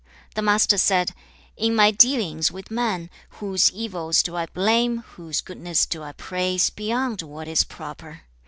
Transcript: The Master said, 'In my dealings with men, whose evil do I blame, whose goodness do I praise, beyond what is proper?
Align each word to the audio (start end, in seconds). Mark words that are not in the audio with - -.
The 0.33 0.41
Master 0.41 0.79
said, 0.79 1.11
'In 1.57 1.75
my 1.75 1.91
dealings 1.91 2.51
with 2.51 2.71
men, 2.71 3.11
whose 3.37 3.71
evil 3.71 4.09
do 4.09 4.35
I 4.35 4.47
blame, 4.47 5.01
whose 5.15 5.41
goodness 5.41 5.85
do 5.85 6.01
I 6.01 6.13
praise, 6.13 6.71
beyond 6.71 7.21
what 7.21 7.47
is 7.47 7.63
proper? 7.63 8.21